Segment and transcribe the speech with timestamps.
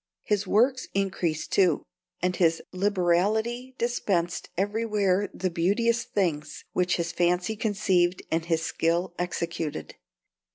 [0.23, 1.83] His works increased too;
[2.23, 9.13] and his liberality dispensed everywhere the beauteous things which his fancy conceived and his skill
[9.19, 9.93] executed.